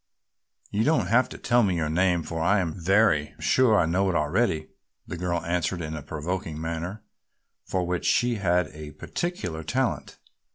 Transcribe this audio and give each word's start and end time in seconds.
"You 0.71 0.83
don't 0.83 1.09
have 1.09 1.29
to 1.29 1.37
tell 1.37 1.61
me 1.61 1.75
your 1.75 1.87
name 1.87 2.23
for 2.23 2.41
I 2.41 2.59
am 2.59 2.73
very 2.73 3.35
sure 3.39 3.77
I 3.79 3.85
know 3.85 4.09
it 4.09 4.15
already," 4.15 4.69
the 5.05 5.15
girl 5.15 5.45
answered 5.45 5.79
in 5.79 5.95
a 5.95 6.01
provoking 6.01 6.59
manner, 6.59 7.03
for 7.65 7.85
which 7.85 8.07
she 8.07 8.37
had 8.37 8.69
a 8.69 8.93
peculiar 8.93 9.61
talent. 9.63 10.17